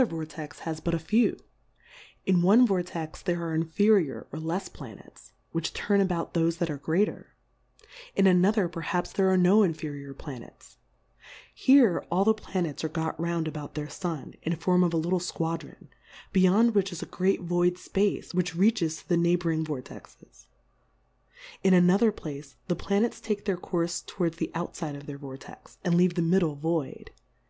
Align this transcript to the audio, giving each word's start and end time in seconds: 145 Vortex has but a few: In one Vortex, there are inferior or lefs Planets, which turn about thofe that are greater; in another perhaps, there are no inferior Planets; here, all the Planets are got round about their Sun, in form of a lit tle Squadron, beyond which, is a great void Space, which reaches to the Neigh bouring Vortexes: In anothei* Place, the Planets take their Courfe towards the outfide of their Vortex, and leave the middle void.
145 0.00 0.28
Vortex 0.30 0.58
has 0.60 0.80
but 0.80 0.94
a 0.94 0.98
few: 0.98 1.36
In 2.24 2.40
one 2.40 2.66
Vortex, 2.66 3.20
there 3.20 3.42
are 3.42 3.54
inferior 3.54 4.26
or 4.32 4.38
lefs 4.38 4.70
Planets, 4.72 5.34
which 5.52 5.74
turn 5.74 6.00
about 6.00 6.32
thofe 6.32 6.56
that 6.56 6.70
are 6.70 6.78
greater; 6.78 7.34
in 8.16 8.26
another 8.26 8.66
perhaps, 8.66 9.12
there 9.12 9.28
are 9.28 9.36
no 9.36 9.62
inferior 9.62 10.14
Planets; 10.14 10.78
here, 11.54 12.02
all 12.10 12.24
the 12.24 12.32
Planets 12.32 12.82
are 12.82 12.88
got 12.88 13.20
round 13.20 13.46
about 13.46 13.74
their 13.74 13.90
Sun, 13.90 14.36
in 14.40 14.56
form 14.56 14.82
of 14.82 14.94
a 14.94 14.96
lit 14.96 15.10
tle 15.10 15.20
Squadron, 15.20 15.90
beyond 16.32 16.74
which, 16.74 16.92
is 16.92 17.02
a 17.02 17.04
great 17.04 17.42
void 17.42 17.76
Space, 17.76 18.32
which 18.32 18.56
reaches 18.56 18.96
to 18.96 19.08
the 19.10 19.18
Neigh 19.18 19.36
bouring 19.36 19.66
Vortexes: 19.66 20.46
In 21.62 21.74
anothei* 21.74 22.16
Place, 22.16 22.56
the 22.68 22.74
Planets 22.74 23.20
take 23.20 23.44
their 23.44 23.58
Courfe 23.58 24.06
towards 24.06 24.38
the 24.38 24.50
outfide 24.54 24.96
of 24.96 25.04
their 25.04 25.18
Vortex, 25.18 25.76
and 25.84 25.94
leave 25.94 26.14
the 26.14 26.22
middle 26.22 26.54
void. 26.54 27.10